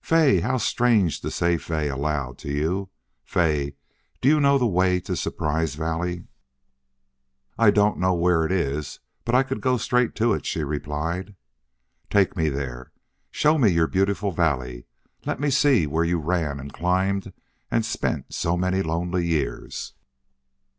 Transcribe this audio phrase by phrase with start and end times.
[0.00, 0.40] "Fay!
[0.40, 2.88] How strange to SAY Fay aloud to YOU!
[3.22, 3.74] Fay,
[4.22, 6.24] do you know the way to Surprise Valley?"
[7.58, 11.36] "I don't know where it is, but I could go straight to it," she replied.
[12.08, 12.92] "Take me there.
[13.30, 14.86] Show me your beautiful valley.
[15.26, 17.34] Let me see where you ran and climbed
[17.70, 19.92] and spent so many lonely years."